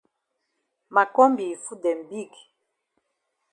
[0.93, 2.31] Ma kombi yi foot dem big.